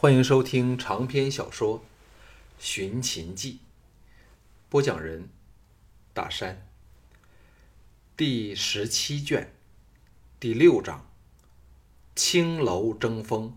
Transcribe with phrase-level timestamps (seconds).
[0.00, 1.80] 欢迎收听长篇小说
[2.58, 3.52] 《寻秦记》，
[4.70, 5.28] 播讲人：
[6.14, 6.66] 大山。
[8.16, 9.52] 第十七卷，
[10.40, 11.06] 第六章：
[12.16, 13.54] 青楼争锋。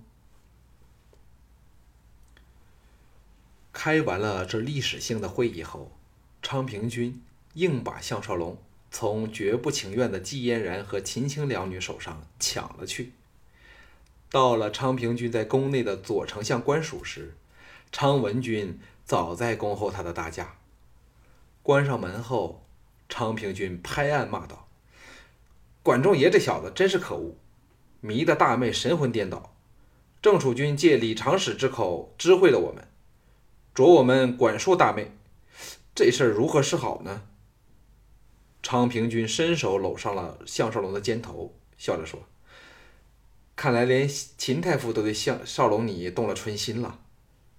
[3.72, 5.94] 开完了这历史性的会议后，
[6.42, 7.24] 昌平君
[7.54, 8.58] 硬把项少龙
[8.92, 13.14] 从绝不情愿的季嫣然和秦青两女手上抢了去。
[14.34, 17.36] 到了昌平君在宫内的左丞相官署时，
[17.92, 20.56] 昌文君早在恭候他的大驾。
[21.62, 22.66] 关上门后，
[23.08, 24.68] 昌平君拍案骂道
[25.84, 27.36] ：“管仲爷这小子真是可恶，
[28.02, 29.54] 迷得大妹神魂颠倒。
[30.20, 32.88] 郑楚君借李长史之口知会了我们。”
[33.76, 35.12] 着我们管束大妹，
[35.94, 37.22] 这事儿如何是好呢？
[38.64, 42.24] 昌平君伸手搂上了项少龙的肩头，笑着说
[43.64, 47.00] ：“看来连秦太傅都对项少龙你动了春心了。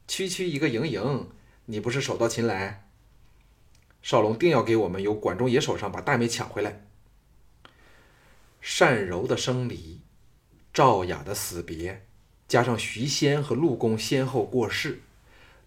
[0.06, 1.30] 区区一个盈盈，
[1.64, 2.91] 你不是手到擒来？
[4.02, 6.84] 少龙定要给我们由管仲爷手上把大妹抢回来。”
[8.60, 10.02] 善柔的生离，
[10.75, 12.05] 赵雅的死别，
[12.47, 15.00] 加上徐仙和陆公先后过世。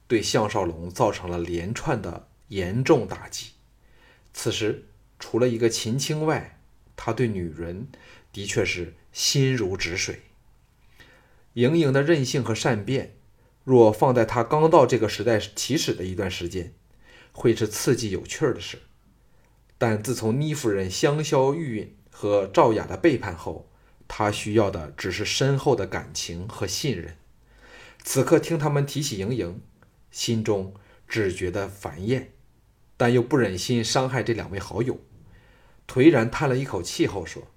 [0.08, 3.54] 对项少龙造成了连串的严重打击。
[4.36, 4.86] 此时，
[5.18, 6.60] 除了一个秦青外，
[6.96, 7.88] 他对女人
[8.32, 10.22] 的确是心如止水。
[11.58, 13.18] 盈盈的任性和善变，
[13.64, 16.76] 若放在他刚到这个时代起始的一段时间，
[17.32, 18.78] 会是刺激有趣的事。
[19.80, 23.68] 但自从倪夫人香消玉殒和赵雅的背叛后，
[24.08, 27.18] 他需要的只是深厚的感情和信任。
[28.04, 29.60] 此刻听他们提起盈盈。
[30.12, 30.76] 心中
[31.08, 32.34] 只觉得烦厌，
[32.96, 35.00] 但又不忍心伤害这两位好友，
[35.88, 37.48] 颓然叹了一口气后说：“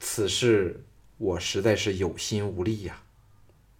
[0.00, 0.84] 此事
[1.22, 3.04] 我实在是有心无力呀，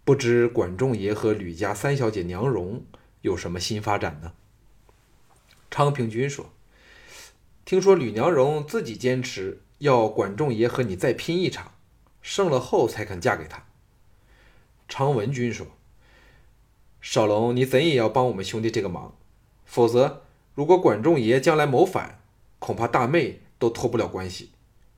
[0.05, 2.85] 不知管仲爷和吕家三小姐娘荣
[3.23, 4.33] 有什么新发展呢？”
[5.69, 6.53] 昌平君说
[7.67, 11.73] ：“听说吕娘荣自己坚持要管仲爷和你再拼一场，
[12.21, 13.67] 胜了后才肯嫁给他。”
[14.89, 15.67] 昌文君说。
[17.01, 19.17] 少龙，你怎也要帮我们兄弟这个忙，
[19.65, 20.23] 否则，
[20.55, 22.23] 如果管仲爷将来谋反，
[22.61, 24.53] 恐怕大妹都脱不了关系，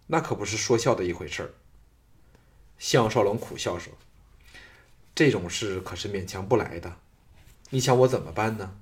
[0.09, 1.55] 那可不是说笑的一回事儿。
[2.79, 3.93] 项少龙苦笑说
[5.15, 6.97] ：“这种事可是勉强不来的，
[7.71, 8.77] 你想我怎么办呢？”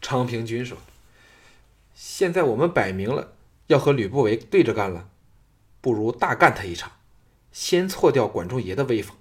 [0.00, 0.78] 昌平君说
[1.94, 3.32] ：“现在我们摆明了
[3.68, 5.08] 要和吕不韦对着干了，
[5.80, 6.92] 不如大干他一场，
[7.52, 9.16] 先挫掉管仲爷的威风，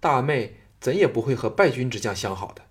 [0.00, 2.66] 大妹。”怎也不会和败军之将相好的，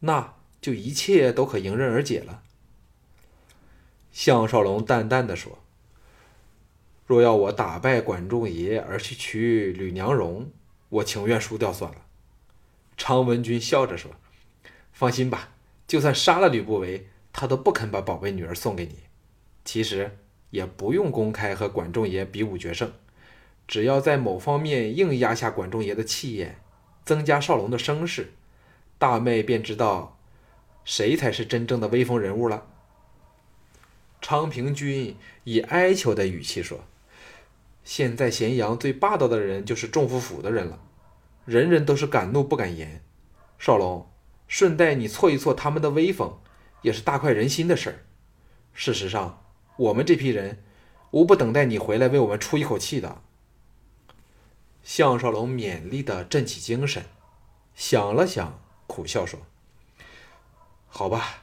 [0.00, 2.42] 那就一切都可迎刃而解了。
[4.12, 5.58] 项少龙淡淡的说
[7.10, 10.48] ：“若要我打败管仲爷而去娶吕娘荣，
[10.88, 11.96] 我情愿输掉算了。”
[12.96, 14.12] 常文君笑着说
[14.94, 15.48] ：“放心吧，
[15.88, 19.00] 就算杀了吕不韦，他都不肯把宝贝女儿送给你。
[19.64, 20.16] 其实
[20.50, 22.92] 也不用公开和管仲爷比武决胜，
[23.66, 26.60] 只要在某方面硬压下管仲爷的气焰。”
[27.02, 28.34] 增加少龙的声势，
[28.98, 30.16] 大妹便知道
[30.84, 32.68] 谁才是真正的威风人物了。
[34.20, 36.84] 昌平君以哀求的语气说
[37.90, 40.78] ：“现在咸阳最霸道的人就是仲府府的人了，
[41.44, 43.02] 人人都是敢怒不敢言。
[43.58, 44.08] 少龙，
[44.46, 46.38] 顺带你挫一挫他们的威风，
[46.82, 48.06] 也是大快人心的事儿。
[48.72, 49.44] 事实上，
[49.76, 50.62] 我们这批人
[51.10, 53.22] 无不等待你回来为我们出一口气的。”
[54.84, 57.06] 项少龙勉励地振起精神，
[57.74, 59.40] 想了想，苦笑说
[60.86, 61.42] ：“好吧，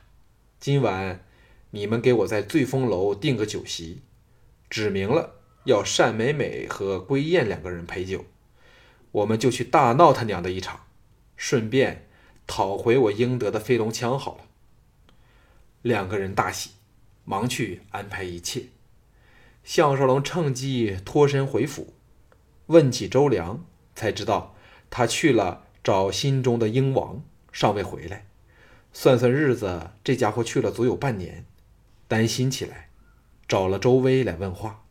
[0.61, 1.25] 今晚
[1.71, 4.01] 你们给我在醉风楼订个酒席，
[4.69, 5.36] 指明了
[5.67, 8.23] 要单美美和归燕两个人陪酒，
[9.11, 10.85] 我们就去大闹他娘的一场，
[11.35, 12.07] 顺便
[12.47, 14.45] 讨回我应得的飞龙枪好了。”
[15.83, 16.69] 两个人大喜，
[17.25, 18.67] 忙去安排一切。
[19.65, 21.93] 项少龙趁机脱身回府。
[22.67, 24.55] 问起周良，才知道
[24.89, 27.21] 他去了找心中的鹰王，
[27.51, 28.25] 尚未回来。
[28.93, 31.45] 算算日子，这家伙去了足有半年，
[32.07, 32.89] 担心起来，
[33.49, 34.85] 找了周威来问话。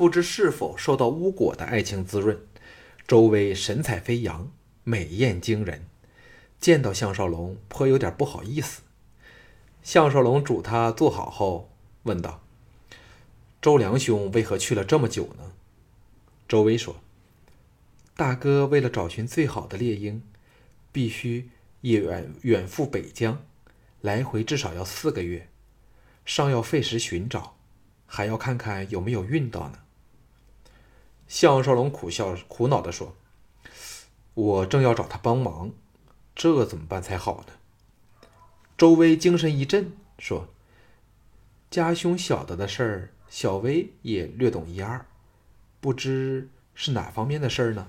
[0.00, 2.40] 不知是否受到巫果的爱情滋润，
[3.06, 4.50] 周薇神采飞扬，
[4.82, 5.84] 美艳惊人，
[6.58, 8.80] 见到项少龙颇有点不好意思。
[9.82, 11.68] 项少龙嘱他坐好后，
[12.04, 12.42] 问道
[13.60, 15.52] ：“周良兄为何去了这么久呢？”
[16.48, 16.96] 周薇说
[18.16, 20.22] ：“大哥为了找寻最好的猎鹰，
[20.90, 21.50] 必须
[21.82, 23.44] 远远赴北疆，
[24.00, 25.50] 来回至少要四个月，
[26.24, 27.58] 尚要费时寻找，
[28.06, 29.80] 还要看看有没有运到呢。”
[31.30, 33.14] 项少龙苦笑苦恼地说
[34.34, 35.70] ：“我正要找他帮忙，
[36.34, 37.52] 这怎么办才好呢？”
[38.76, 40.48] 周威精神一振，说
[41.70, 45.06] ：“家兄晓得的事儿，小薇也略懂一二，
[45.80, 47.86] 不知是哪方面的事儿呢？”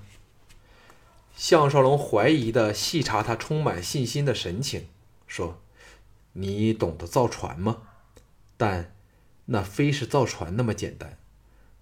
[1.35, 4.87] 项少龙怀疑的细查他充满信心的神情，
[5.25, 5.59] 说
[6.33, 7.81] ：“你懂得造船吗？
[8.55, 8.93] 但
[9.45, 11.17] 那非是造船那么简单，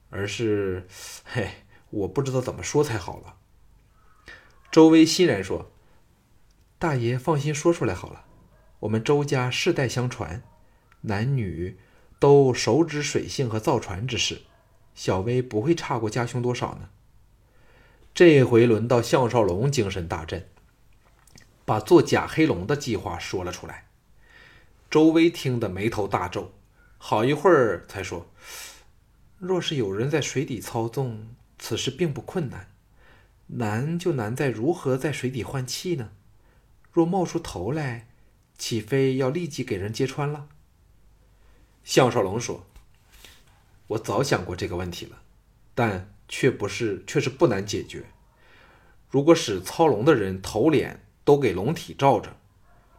[0.10, 0.88] 而是……
[1.24, 1.50] 嘿，
[1.90, 3.38] 我不知道怎么说才好了。”
[4.72, 5.72] 周威欣然说
[6.78, 8.26] ：“大爷放心说出来好了。”
[8.82, 10.42] 我们周家世代相传，
[11.02, 11.78] 男女
[12.18, 14.44] 都熟知水性和造船之事，
[14.96, 16.90] 小薇不会差过家兄多少呢。
[18.14, 20.48] 这回轮到项少龙精神大振，
[21.66, 23.90] 把做假黑龙的计划说了出来。
[24.90, 26.54] 周威听得眉头大皱，
[26.98, 28.28] 好一会儿才说
[29.40, 32.68] ：“若是有人在水底操纵，此事并不困难，
[33.48, 36.12] 难就难在如何在水底换气呢？
[36.92, 38.06] 若冒出头来。”
[38.60, 40.50] 岂非要立即给人揭穿了？
[41.86, 42.66] 项少龙说
[43.88, 45.22] ：“我早想过这个问题了，
[45.74, 48.04] 但却不是，却是不难解决。
[49.10, 52.36] 如果使操龙的人头脸都给龙体罩着，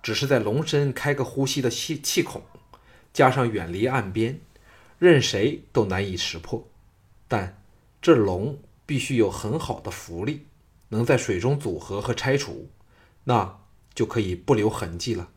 [0.02, 2.42] 只是在龙身开个呼吸的气气孔，
[3.12, 4.40] 加上远离岸边，
[5.00, 6.68] 任谁都难以识破。
[7.26, 7.60] 但
[8.00, 8.56] 这龙
[8.86, 10.46] 必须有很好的浮力，
[10.90, 12.70] 能在水中组合和拆除，
[13.24, 13.58] 那
[13.92, 15.30] 就可以不留痕迹了。”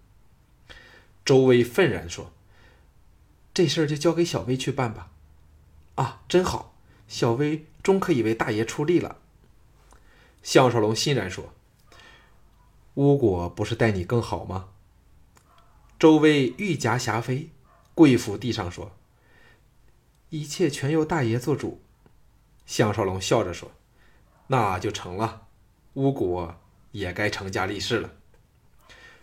[1.25, 2.31] 周威愤然说
[3.53, 5.09] ：“这事儿就交给小薇去办吧。”
[5.95, 6.75] 啊，真好，
[7.07, 9.17] 小薇终可以为大爷出力了。
[10.41, 11.53] 项少龙欣然说
[12.95, 14.69] ：“巫果不是待你更好吗？”
[15.99, 17.49] 周威玉颊霞飞，
[17.93, 18.91] 跪伏地上说
[20.33, 21.79] ：“一切全由大爷做主。”
[22.65, 23.69] 项少龙笑着说
[24.47, 25.45] ：“那就成了，
[25.93, 26.55] 巫果
[26.91, 28.13] 也该成家立室了。”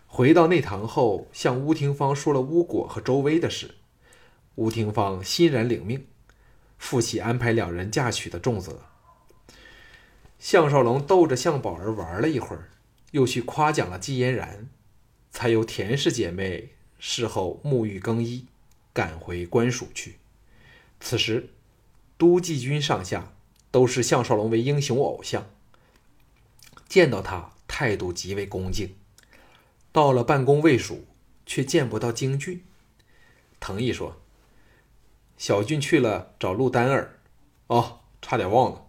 [0.07, 3.75] 回到内堂后，向乌廷芳说了巫果和周威的事。
[4.55, 6.07] 乌廷芳欣然领命，
[6.77, 8.79] 负起安排两人嫁娶的重责。
[10.39, 12.69] 项少龙逗着向宝儿玩了一会儿，
[13.11, 14.69] 又去夸奖了季嫣然，
[15.29, 18.45] 才由田氏姐妹事后沐浴更衣，
[18.93, 20.15] 赶回官署去。
[21.01, 21.49] 此时，
[22.17, 23.33] 都记军上下
[23.71, 25.49] 都视项少龙为英雄偶像，
[26.87, 28.95] 见到他态度极为恭敬。
[29.91, 31.05] 到了办公卫署，
[31.45, 32.63] 却见不到京俊。
[33.59, 34.21] 藤毅说
[35.37, 37.19] ：“小俊去了找陆丹儿。”
[37.67, 38.87] 哦，差点忘了，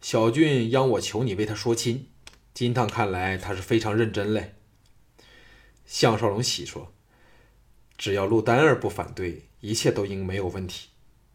[0.00, 2.08] 小俊央我求你为他说亲。
[2.54, 4.54] 金趟看来他是非常认真嘞。
[5.84, 6.92] 项少龙喜说
[7.98, 10.88] ：“只要陆丹儿不反对，一切都应没有问题。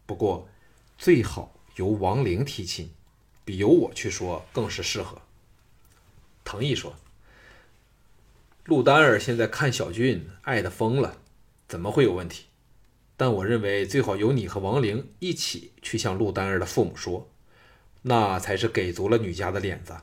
[0.06, 0.48] 不过，
[0.98, 2.90] 最好由王玲提亲，
[3.44, 5.22] 比由我去说更是适合。”
[6.44, 6.94] 藤毅说。
[8.66, 11.18] 陆丹儿现在看小俊爱的疯了，
[11.68, 12.46] 怎么会有问题？
[13.14, 17.28] 但我认为最好由你和王玲一起去向陆丹儿的父母说，
[18.00, 19.98] 那才是给足了女家的脸子。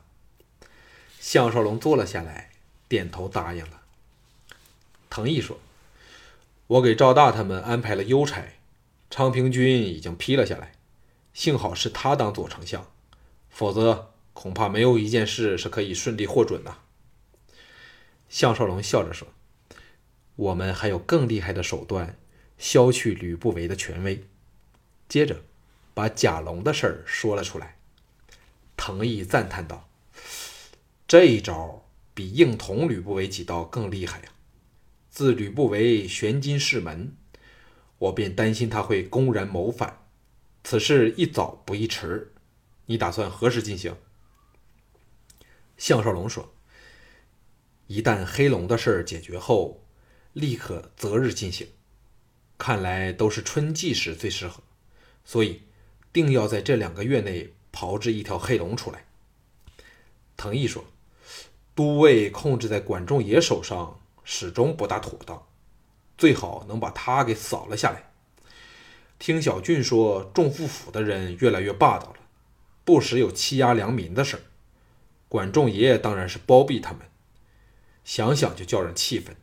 [1.20, 2.52] 项少龙坐了下来，
[2.88, 3.82] 点头答应了。
[5.10, 5.60] 藤毅说
[6.68, 8.46] ：“我给赵大他们安排了邮差，
[9.12, 10.72] 昌平君已经批了下来。
[11.34, 12.92] 幸好是他当左丞相，
[13.50, 16.78] 否则恐怕没有一件事是可以顺利获准的。”
[18.28, 19.28] 项少龙笑着说
[20.36, 22.18] ：“我们还有更厉害的手段，
[22.58, 24.24] 消去吕不韦的权威。”
[25.10, 25.42] 接着，
[25.94, 27.78] 把贾龙的事儿说了出来。
[28.78, 29.90] 藤毅赞叹道
[31.06, 34.26] ：“这一招比硬捅吕不韦几刀更厉害呀！
[35.10, 37.14] 自吕不韦悬金弑门，
[38.02, 40.08] 我便担心他会公然谋反。
[40.64, 42.34] 此事一早不宜迟，
[42.88, 43.96] 你打算何时进行？”
[45.78, 46.54] 项少龙说。
[47.88, 49.84] 一旦黑龙的事儿解决后，
[50.34, 51.68] 立刻择日进行。
[52.58, 54.64] 看来都是春季时最适合，
[55.26, 55.64] 所以
[56.14, 59.06] 定要在这两个月内炮制一条黑龙出来。
[60.38, 60.86] 藤毅说
[61.76, 65.46] ：“都尉控制在管仲爷手上，始终不大妥当，
[66.22, 68.12] 最好能把他给扫了下来。
[69.18, 72.18] 听小俊说，众父府的人越来越霸道了，
[72.86, 74.44] 不时有欺压良民的事儿。
[75.28, 77.00] 管仲爷当然是包庇他们。”
[78.06, 79.36] 想想就叫人气愤。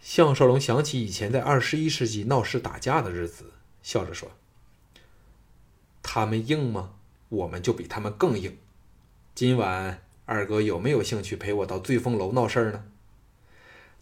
[0.00, 3.52] 项少龙想起以前在二十一世纪闹事打架的日子，
[3.84, 4.32] 笑着说
[6.02, 6.94] ：“他们硬吗？
[7.28, 8.58] 我们就比他们更硬。
[9.36, 12.86] 今晚二哥有没有兴趣陪我到醉风楼闹事儿呢？”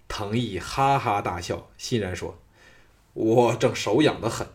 [0.09, 2.39] 藤毅哈哈大笑，欣然说
[3.15, 4.47] ：“我正手痒得很，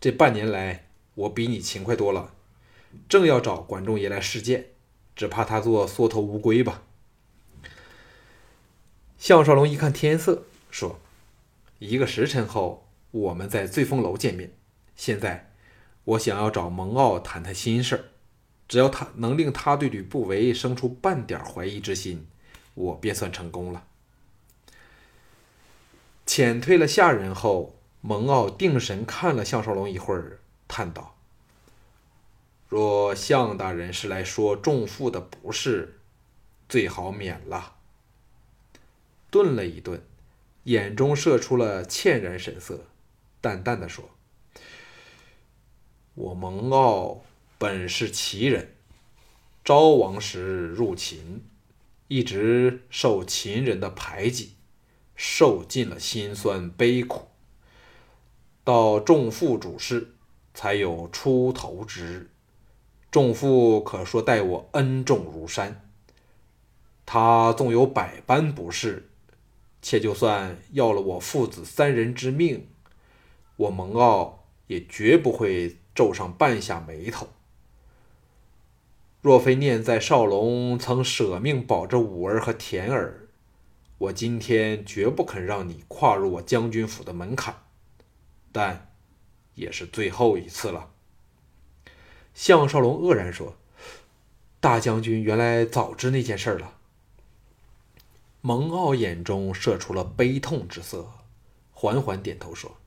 [0.00, 2.34] 这半年来我比你勤快多了，
[3.08, 4.66] 正要找管仲爷来试剑，
[5.16, 6.82] 只怕他做缩头乌龟吧。”
[9.18, 10.98] 项少龙一看天色，说
[11.78, 14.52] ：“一个时辰后，我们在醉风楼见面。
[14.96, 15.52] 现在，
[16.04, 18.10] 我想要找蒙骜谈谈心事，
[18.68, 22.26] 只要他能令他对吕不韦生出半点怀疑之心，
[22.74, 23.86] 我便算成功了。”
[26.26, 31.16] 遣退了下人后，蒙骜定神看了项少龙一会儿，叹道
[32.68, 35.98] ：“若项大人是来说仲父的不是，
[36.68, 37.76] 最好免了。”
[39.30, 40.02] 顿了一顿，
[40.64, 42.86] 眼中射出了歉然神色，
[43.40, 44.10] 淡淡的说
[46.14, 47.20] ：“我蒙骜
[47.58, 48.74] 本是齐人，
[49.64, 51.44] 昭王时入秦，
[52.08, 54.54] 一直受秦人的排挤，
[55.14, 57.28] 受尽了辛酸悲苦。
[58.64, 60.14] 到仲父主事，
[60.54, 62.30] 才有出头之日。
[63.10, 65.88] 仲父可说待我恩重如山。
[67.04, 69.08] 他纵有百般不是。”
[69.84, 72.68] 且就算要了我父子三人之命，
[73.56, 74.34] 我蒙骜
[74.68, 77.26] 也绝不会皱上半下眉头。
[79.20, 83.21] 若非念在少龙曾舍命保着五儿和田儿，
[84.02, 87.62] 我今天绝不肯让你跨入我将军府的门槛。
[88.50, 88.92] 但
[89.54, 90.90] 也是最后一次了。
[92.34, 93.56] 项少龙愕然说
[94.58, 96.78] ：“大将军原来早知那件事了。”
[98.42, 101.08] 蒙骜眼中射出了悲痛之色，
[101.70, 102.78] 缓缓点头说：“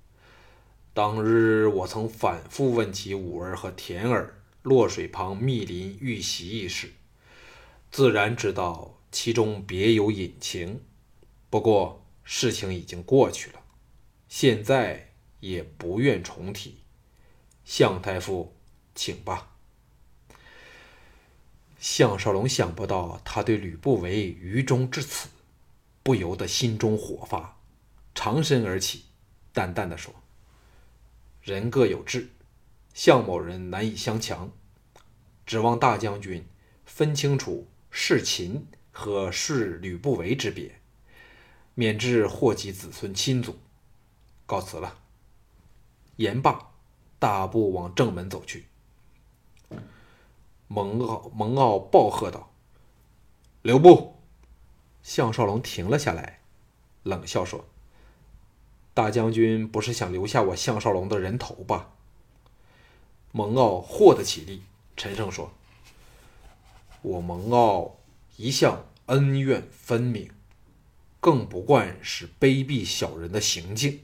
[0.93, 6.91] 当日我曾反复问起五儿和田儿落水旁密林遇袭一事，
[7.89, 10.81] 自然知道其中别有隐情。
[11.55, 13.61] 不过事情已经过去了，
[14.27, 16.79] 现在也不愿重提。
[17.63, 18.53] 向太傅，
[18.93, 19.55] 请吧。”
[21.79, 25.29] 项少龙想不到他对吕不韦愚忠至此。
[26.03, 27.57] 不由得心中火发，
[28.13, 29.05] 长身而起，
[29.53, 30.13] 淡淡的说
[31.41, 32.31] ：“人各有志，
[32.93, 34.51] 项某人难以相强，
[35.45, 36.45] 指望大将军
[36.85, 40.81] 分清楚是秦和是吕不韦之别，
[41.75, 43.59] 免致祸及子孙亲族。
[44.47, 44.97] 告辞了。”
[46.17, 46.71] 言罢，
[47.19, 48.65] 大步往正门走去。
[50.67, 52.51] 蒙奥蒙奥暴喝道
[53.61, 54.15] ：“留步！”
[55.03, 56.39] 项少龙停了下来，
[57.03, 57.65] 冷笑说
[58.95, 61.91] ：“大将军不是想留下我项少龙的人头吧？”
[63.31, 64.63] 蒙奥豁得起立，
[64.97, 65.51] 沉声说
[67.03, 67.97] ：“我蒙奥
[68.37, 70.31] 一向恩怨分明，
[71.25, 74.01] 更不惯是卑鄙小人的行径。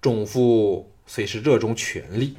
[0.00, 2.36] 仲父虽是热衷权力，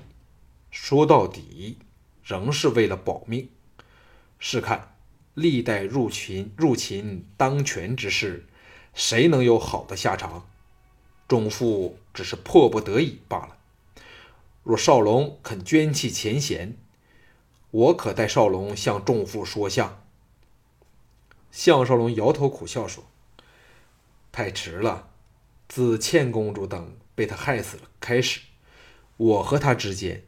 [0.72, 1.78] 说到底
[2.24, 3.50] 仍是为了保命。
[4.40, 4.96] 试看。”
[5.36, 8.46] 历代入秦入秦当权之事，
[8.94, 10.50] 谁能有好的下场？
[11.28, 13.58] 仲父只是迫不得已罢了。
[14.64, 16.78] 若少龙肯捐弃前嫌，
[17.72, 20.02] 我可代少龙向仲父说相。
[21.52, 23.06] 项少龙摇头苦笑说
[24.32, 25.10] ：“太迟了，
[25.68, 28.42] 自倩公主等被他害死了开始，
[29.18, 30.24] 我和他之间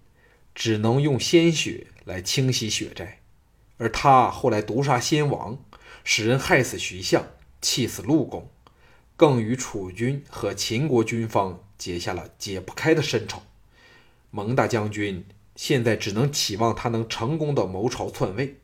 [0.53, 3.20] 只能用鲜血来清洗血债。”
[3.77, 5.58] 而他后来毒杀先王，
[6.03, 7.25] 使人害死徐相，
[7.62, 8.48] 气死陆公，
[9.15, 13.41] 更与楚军和秦国军方结下了解不开的深仇。
[14.29, 18.58] 蒙大将军现在只能期望他能成功的谋朝篡位，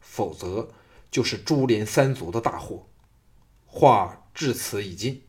[0.00, 0.68] 否则
[1.10, 2.86] 就是株连三族的大祸。
[3.66, 5.22] 话至此已尽，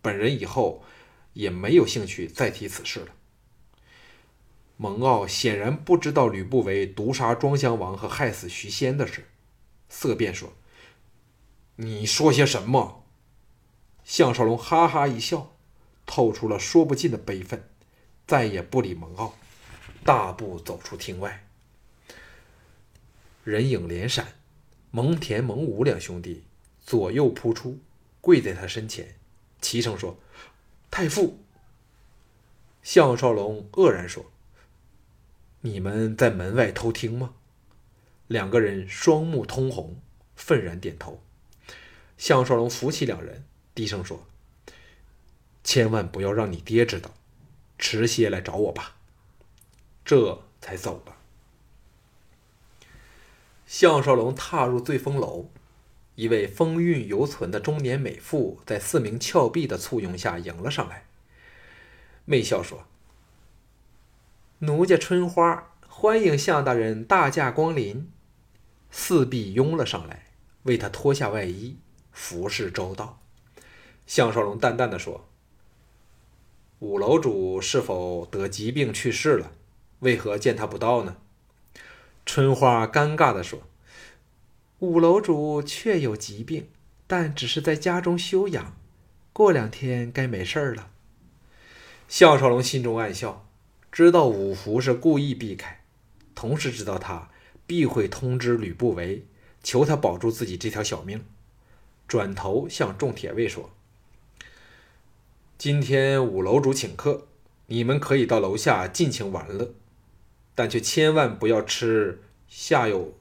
[0.00, 0.82] 本人以后
[1.32, 3.08] 也没有兴趣再提此事了。
[4.76, 9.26] 蒙骜显然不知道吕不韦毒杀庄襄王和害死徐仙的事，
[9.88, 10.52] 色变说
[11.76, 13.04] ：“你说些什么？”
[14.04, 15.56] 项少龙哈哈一笑，
[16.06, 17.68] 透出了说不尽的悲愤，
[18.26, 19.32] 再也不理蒙骜，
[20.04, 21.44] 大步走出厅外。
[23.44, 24.34] 人影连闪，
[24.90, 26.44] 蒙恬、蒙武两兄弟
[26.80, 27.78] 左右扑出，
[28.20, 29.16] 跪在他身前，
[29.60, 30.18] 齐声说
[30.90, 31.38] ：“太傅。”
[32.82, 34.30] 项少龙愕然说。
[35.60, 37.34] 你们在门外偷听吗？
[38.28, 40.00] 两个人双目通红，
[40.36, 41.20] 愤然点头。
[42.16, 43.44] 项少龙扶起两人，
[43.74, 44.26] 低声说
[45.64, 47.12] ：“千万不要让你爹知道，
[47.78, 48.96] 迟些来找我吧。”
[50.04, 51.16] 这才走了。
[53.66, 55.50] 项少龙踏入醉风楼，
[56.18, 61.06] 一位风韵犹存的中年美妇在四名峭壁的簇拥下迎了上来，
[62.24, 62.82] 媚笑说。
[64.58, 68.10] 奴家春花欢迎向大人大驾光临。
[68.90, 70.24] 四壁拥了上来，
[70.64, 71.78] 为他脱下外衣，
[72.10, 73.20] 服侍周到。
[74.04, 75.28] 项少龙淡淡的说
[76.80, 79.52] ：“五楼主是否得疾病去世了？
[80.00, 81.16] 为何见他不到呢？”
[82.26, 83.62] 春花尴尬的说
[84.80, 86.68] ：“五楼主确有疾病，
[87.08, 88.76] 但只是在家中休养，
[89.32, 90.90] 过两天该没事了。”
[92.06, 93.48] 项少龙心中暗笑，
[93.90, 95.82] 知道五福是故意避开，
[96.34, 97.28] 同时知道他
[97.66, 99.26] 必会通知吕不韦，
[99.64, 101.24] 求他保住自己这条小命。
[102.06, 103.70] 转头向众铁卫说。
[105.58, 107.26] 今天五楼主请客，
[107.66, 109.74] 你们可以到楼下尽情玩乐，
[110.54, 113.17] 但却千万不要吃下有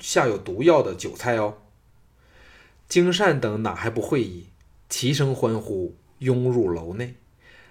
[0.00, 1.58] 下有毒药的酒菜哦。
[2.88, 4.46] 金善等哪还不会意，
[4.88, 7.14] 齐声欢呼，拥入楼内。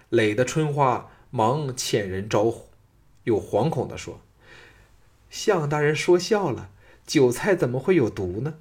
[0.10, 2.70] 累的春花忙遣人招呼，
[3.24, 4.22] 又惶恐地说
[5.30, 6.70] ：“向大人说笑了，
[7.08, 8.56] 酒菜怎么会有毒呢？”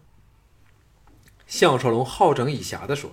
[1.46, 3.12] 项少龙好整以暇地说。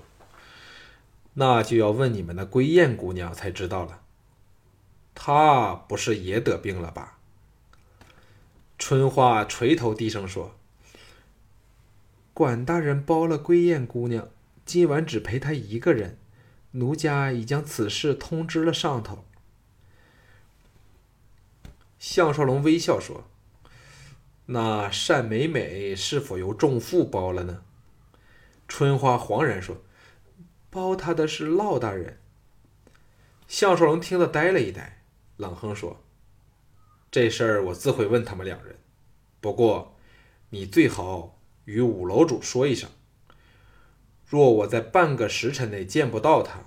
[1.34, 4.02] 那就要问你们的归燕姑娘才知道了。
[5.16, 7.20] 她不是也得病了吧？
[8.82, 10.56] 春花垂头低声说
[12.34, 14.28] ：“管大人包了归燕姑娘，
[14.66, 16.18] 今晚只陪她一个人。
[16.72, 19.24] 奴家已将此事通知了上头。”
[22.00, 23.26] 项少龙微笑说
[24.48, 27.62] ：“那单美美是否由仲父包了呢？”
[28.68, 29.84] 春花惶然说。
[30.72, 32.18] 包他的是烙大人。
[33.48, 35.04] 项少龙听得呆了一呆，
[35.38, 36.02] 冷哼说
[37.12, 38.78] ：“这事儿我自会问他们两人。
[39.40, 39.96] 不过，
[40.50, 42.90] 你最好与五楼主说一声，
[44.26, 46.62] 若我在半个时辰内见不到他，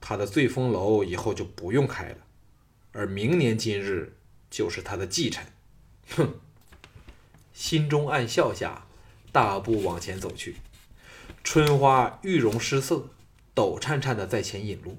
[0.00, 2.18] 他的醉风楼以后就不用开了，
[2.92, 4.16] 而明年今日
[4.50, 5.46] 就是他的忌辰。”
[6.14, 6.34] 哼，
[7.54, 8.86] 心中暗笑下，
[9.32, 10.56] 大步往前走去。
[11.42, 13.08] 春花玉容失色。
[13.54, 14.96] 抖颤颤的在前引路。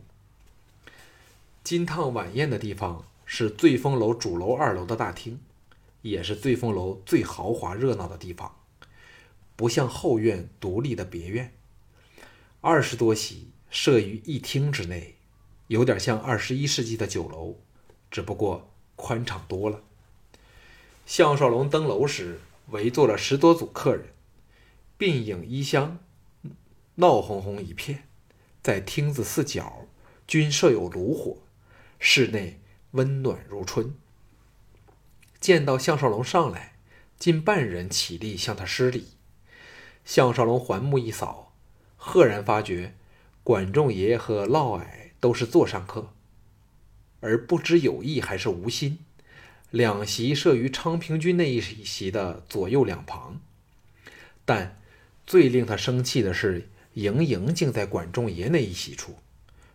[1.64, 3.04] 金汤晚宴的地方
[3.36, 5.40] 是醉风楼主楼二楼的大厅，
[6.04, 8.60] 也是醉风楼最豪华热闹的地方。
[9.56, 11.52] 不像后院独立的别院，
[12.62, 15.16] 二十多席设于一厅之内，
[15.66, 17.56] 有点像二十一世纪的酒楼，
[18.12, 19.82] 只不过宽敞多了。
[21.08, 24.10] 项少龙登楼时，围坐了十多组客人，
[25.00, 25.98] 鬓影衣香，
[26.94, 28.08] 闹哄哄一片。
[28.62, 29.88] 在厅子四角
[30.28, 31.38] 均设有炉火，
[31.98, 32.60] 室内
[32.94, 33.94] 温暖如春。
[35.40, 36.74] 见到项少龙上来，
[37.20, 39.10] 近半人起立向他施礼。
[40.04, 41.54] 项少龙环目一扫，
[41.96, 42.96] 赫然发觉
[43.44, 44.86] 管仲爷和嫪毐
[45.20, 46.14] 都是座上客，
[47.20, 49.00] 而不知有意还是无心，
[49.70, 53.40] 两席设于昌平君那一席的左右两旁。
[54.44, 54.80] 但
[55.28, 56.70] 最令他生气的是。
[56.94, 59.16] 盈盈竟在管仲爷那一席处，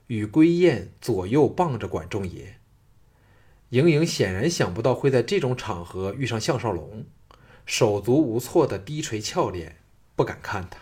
[0.06, 2.57] 与归雁左右傍着管仲爷。
[3.70, 7.04] 盈盈显然想不到会在这种场合遇上项少龙，
[7.66, 9.76] 手足无措的低垂俏脸，
[10.16, 10.80] 不敢看他。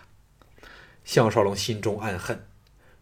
[1.03, 2.47] 项少龙心中暗恨，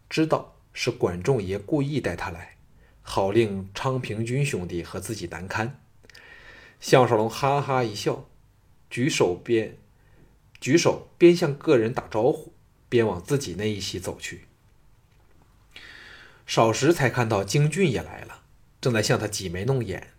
[0.09, 2.57] 知道是管仲爷故意带他来，
[3.01, 5.81] 好令昌平君兄弟和自己难堪。
[6.79, 8.25] 项少龙哈哈一笑，
[8.89, 9.77] 举手边
[10.59, 12.53] 举手边向个人打招呼。
[12.87, 14.45] 边往自己那一席走去，
[16.45, 18.43] 少时才看到京俊也来了，
[18.85, 20.09] 正在向他挤眉弄眼。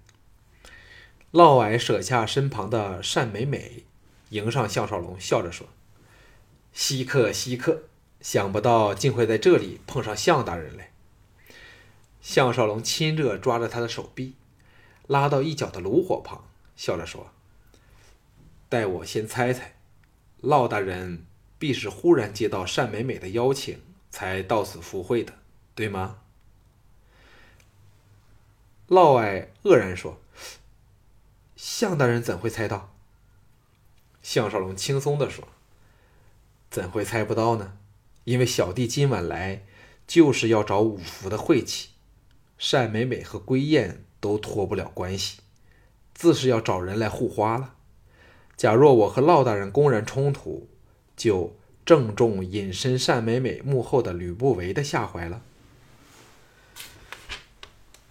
[1.30, 3.84] 嫪毐舍下身旁的单美美，
[4.30, 5.68] 迎上项少龙，笑着说
[6.74, 7.84] ：“稀客，稀客！
[8.20, 10.90] 想不到竟会在这里碰上项大人来。”
[12.20, 14.34] 项少龙亲热抓着他的手臂，
[15.06, 17.30] 拉到一角的炉火旁，笑着说
[18.68, 19.76] ：“待我先猜猜，
[20.40, 21.24] 嫪大人。”
[21.60, 25.34] 必是忽然接到单美美的邀请，才到此赴会的，
[25.76, 26.18] 对吗？
[28.88, 30.20] 嫪毐愕然说
[31.56, 32.94] ：“项大人怎会猜到？”
[34.22, 35.48] 项少龙轻松的说
[36.70, 37.76] ：“怎会猜不到呢？
[38.24, 39.64] 因为小弟今晚来，
[40.06, 41.90] 就是要找五福的晦气。
[42.70, 45.40] 单美美和归雁都脱不了关系，
[46.14, 47.74] 自是要找人来护花了。
[48.56, 50.68] 假若我和嫪大人公然冲突，
[51.16, 55.42] 就正中隐身单美美幕后的吕不韦的下怀了。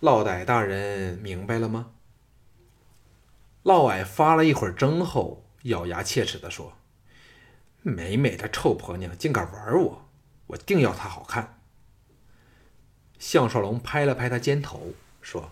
[0.01, 1.91] 嫪毐大人明白了吗？
[3.63, 6.73] 嫪毐发了一会儿怔后，咬牙切齿地说
[7.81, 10.05] ：“美美的臭婆娘竟敢玩我，
[10.47, 11.59] 我定要她好看。”
[13.17, 15.51] 项少龙拍了拍他肩头，说：“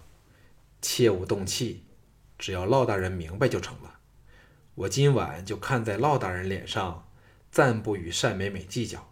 [0.82, 1.86] 切勿动气，
[2.38, 3.99] 只要嫪大人明白就成了。
[4.75, 7.08] 我今晚就看在骆大人脸上，
[7.49, 9.10] 暂不与单美美计较。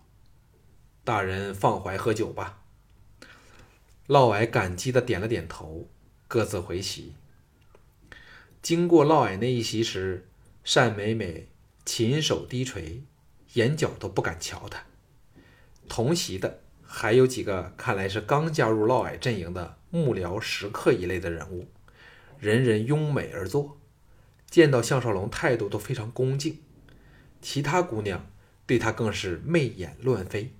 [1.03, 2.59] 大人放怀喝酒吧。”
[4.07, 5.87] 嫪毐感激的点了点头，
[6.27, 7.13] 各自回席。
[8.61, 10.27] 经过嫪毐那一席时，
[10.63, 11.47] 单美美
[11.85, 13.03] 琴手低垂，
[13.53, 14.83] 眼角都不敢瞧他。
[15.87, 21.67] 同席的还有几个看来是刚加入嫪毐阵营的幕僚、食客一类的人物，
[22.39, 23.77] 人人拥美而坐，
[24.49, 26.59] 见到项少龙态度都非常恭敬。
[27.41, 28.29] 其他姑娘
[28.67, 30.53] 对他更是媚眼乱飞。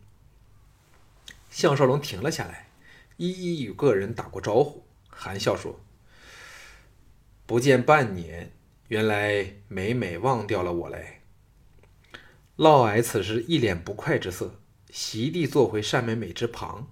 [1.51, 2.70] 项少龙停了下来。
[3.21, 5.79] 一一与个人打过招呼，含笑说
[7.45, 8.51] ：“不见半年，
[8.88, 11.21] 原来每每忘掉了我嘞。”
[12.57, 16.88] 嫪毐此时一脸不快之色，席地坐回单美美之旁，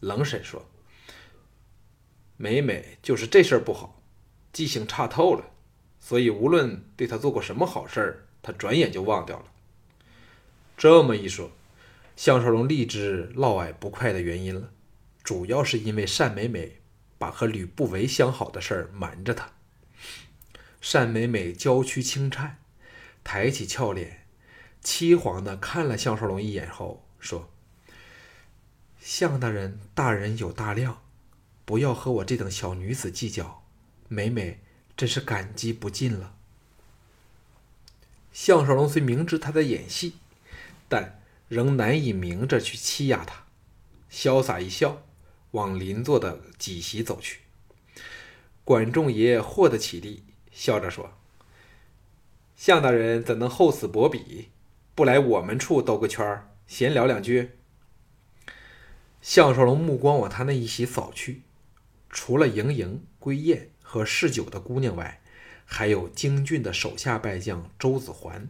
[0.00, 0.68] 冷声说
[2.36, 4.02] ：“美美就是这事儿不好，
[4.52, 5.44] 记性差透了，
[6.00, 9.44] 所以无论对她做过什么好事儿，她转眼就忘掉了。”
[10.76, 11.52] 这么一说，
[12.16, 14.72] 项少龙立知嫪毐不快的原因了。
[15.22, 16.80] 主要是因为单美美
[17.18, 19.52] 把和吕不韦相好的事儿瞒着他。
[20.92, 22.58] 单美美娇躯轻颤，
[23.22, 24.26] 抬起俏脸，
[24.82, 27.50] 凄惶的看了项少龙一眼后说
[29.00, 31.02] ：“项大人大人有大量，
[31.64, 33.64] 不要和我这等小女子计较，
[34.08, 34.60] 美美
[34.96, 36.34] 真是感激不尽了。”
[38.32, 40.14] 项少龙虽明知他在演戏，
[40.88, 43.44] 但仍难以明着去欺压他，
[44.10, 45.02] 潇洒一笑。
[45.52, 47.40] 往邻座的几席走去，
[48.64, 51.12] 管仲爷获得起立，笑着说
[52.54, 54.48] ：“向大人怎能厚此薄彼，
[54.94, 57.52] 不来我们处兜个圈儿，闲聊两句？”
[59.22, 61.42] 项少龙目光往他那一席扫去，
[62.10, 65.20] 除了盈盈、归燕和嗜酒的姑娘外，
[65.64, 68.48] 还有京俊的手下败将周子桓，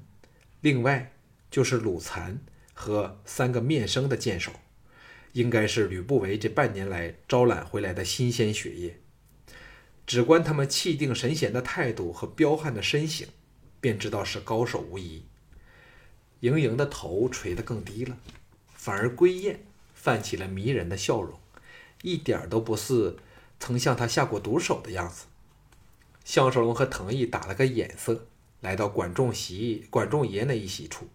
[0.60, 1.12] 另外
[1.50, 2.40] 就是鲁残
[2.74, 4.52] 和三个面生的剑手。
[5.32, 9.00] 应该是吕不韦这半年来招揽回来的新鲜血液。
[10.06, 13.28] 只观他们气定神闲的态度和彪悍的身形，
[13.80, 15.24] 便知道是高手无疑。
[16.40, 18.16] 盈盈的头垂得更低了，
[18.74, 19.60] 反而归雁
[19.94, 21.38] 泛起了迷人的笑容，
[22.02, 23.18] 一点都不似
[23.60, 25.26] 曾向他下过毒手的样子。
[26.24, 28.26] 项少龙和藤毅打了个眼色，
[28.60, 31.08] 来到管仲席、管仲爷那一席处，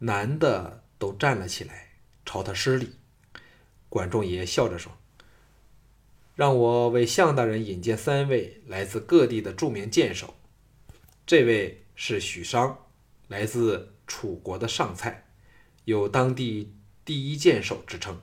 [0.00, 1.89] 男的都站了起来，
[2.30, 2.92] 朝他施礼。
[3.88, 4.96] 管仲爷笑着说
[6.36, 10.36] ：“让我为向大人引荐三位来自各地的著名剑手。
[11.26, 12.86] 这位是许商，
[13.26, 15.26] 来自楚国的上蔡，
[15.86, 16.72] 有当地
[17.04, 18.22] 第一剑手之称。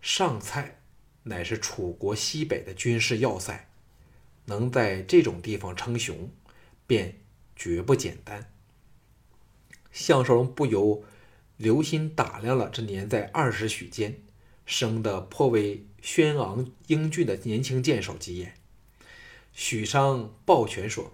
[0.00, 0.80] 上蔡
[1.24, 3.68] 乃是楚国西北的军事要塞，
[4.46, 6.30] 能在这种地方称雄，
[6.86, 7.20] 便
[7.54, 8.50] 绝不简单。”
[9.92, 11.04] 项少龙不由。
[11.56, 14.20] 留心打量了这年在二十许间，
[14.66, 18.54] 生得颇为轩昂英俊的年轻剑手几眼。
[19.52, 21.12] 许商抱拳说：“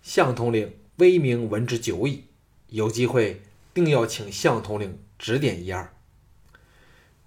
[0.00, 2.24] 项统领威名闻之久矣，
[2.68, 5.92] 有机会定要请项统领指点一二。”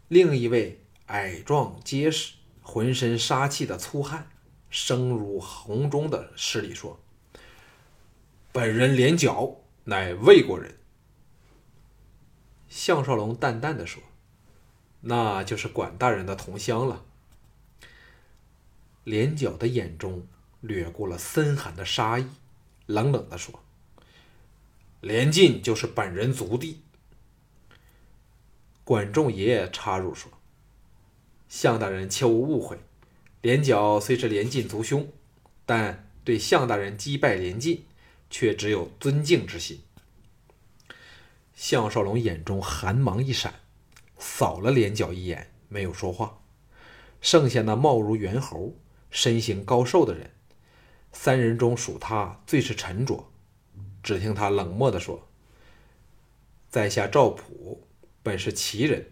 [0.08, 4.32] 另一位矮壮结实、浑身杀气的粗汉，
[4.70, 6.98] 声如洪钟的施礼说
[8.54, 10.74] ：“本人连角，乃魏国人。”
[12.78, 14.04] 项少龙淡淡的说
[15.02, 17.04] ：“那就是管大人的同乡了。”
[19.04, 20.28] 连角的眼中
[20.62, 22.28] 掠过了森寒的杀意，
[22.86, 23.64] 冷冷的说
[25.02, 26.84] ：“连晋就是本人族弟。”
[28.86, 30.32] 管仲爷爷插入说
[31.50, 32.80] ：“项大人切勿误会，
[33.42, 35.12] 连角虽是连晋族兄，
[35.66, 37.84] 但对项大人击败连晋，
[38.30, 39.82] 却只有尊敬之心。”
[41.58, 43.56] 项少龙眼中寒芒一闪，
[44.20, 46.38] 扫了连角一眼，没有说话。
[47.20, 48.76] 剩下那貌如猿猴、
[49.10, 50.30] 身形高瘦的人，
[51.12, 53.28] 三人中属他最是沉着。
[54.04, 55.28] 只听他冷漠地说
[56.70, 57.88] ：“在下赵普，
[58.22, 59.08] 本是齐人，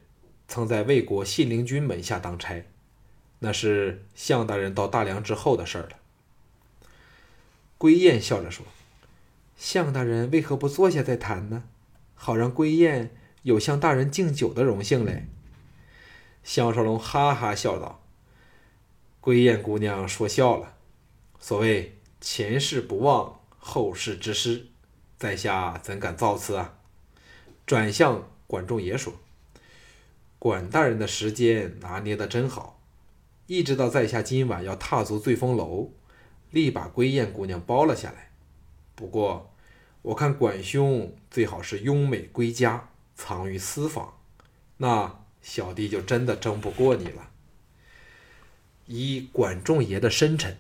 [0.48, 2.64] 曾在魏国信陵君门下当差，
[3.40, 5.90] 那是项大人到大梁之后的事了。”
[7.80, 8.64] 归雁笑着说
[9.58, 11.64] ：“项大人为何不坐下再谈呢？”
[12.16, 15.28] 好让归雁有向大人敬酒的荣幸嘞。
[16.44, 18.02] 项少龙哈哈笑道
[19.22, 20.74] ：“归雁姑娘说笑了。
[21.40, 24.68] 所谓前事不忘，后事之师，
[25.18, 26.78] 在下怎敢造次啊？”
[27.68, 29.14] 转向管仲爷说
[30.38, 32.80] ：“管大人的时间拿捏的真好，
[33.48, 35.92] 一直到在下今晚要踏足醉风楼，
[36.52, 38.30] 立把归燕姑娘包了下来。
[38.94, 39.55] 不过，
[40.06, 44.20] 我看管兄最好是拥美归家，藏于私房，
[44.78, 47.32] 那小弟就真的争不过你了。
[48.86, 50.60] 以管仲爷的深沉，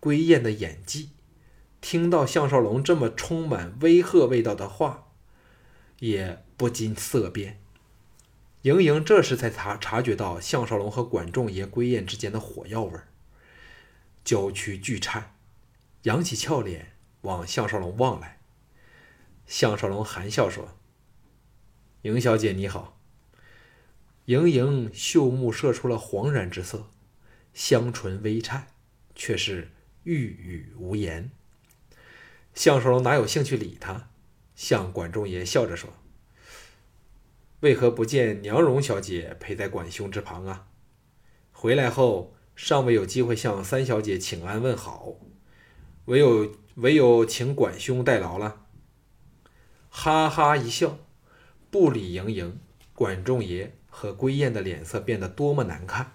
[0.00, 1.10] 归燕的演技，
[1.80, 5.06] 听到项少龙这么充满威吓味道的话，
[6.00, 7.60] 也不禁色变。
[8.62, 13.06] 盈盈这时才察察觉到项少龙和管仲爷归燕之间的火药味儿，
[14.24, 15.36] 娇躯巨颤，
[16.02, 18.39] 扬起俏脸往项少龙望来。
[19.50, 20.76] 项少龙含笑说
[22.02, 23.00] ：“盈小姐你好。”
[24.26, 26.88] 盈盈秀目射出了惶然之色，
[27.52, 28.68] 香唇微颤，
[29.16, 29.72] 却是
[30.04, 31.32] 欲语无言。
[32.54, 34.10] 项少龙哪有兴趣理他，
[34.54, 35.94] 向管仲爷笑着说。
[37.58, 40.68] 为何不见娘荣小姐陪在管兄之旁啊？
[41.50, 45.16] 回来后尚未有机会向三小姐请安问好，
[46.04, 48.68] 唯有唯有请管兄代劳了。
[49.90, 50.96] 哈哈一笑，
[51.70, 52.58] 不理盈盈。
[52.94, 56.12] 管仲爷和归燕的脸色变得多么难看，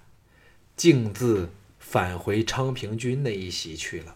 [0.78, 4.14] 径自返回昌平君那一席去了。